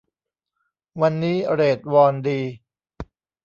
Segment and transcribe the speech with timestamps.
[1.01, 2.39] วันนี้เรทวอนดี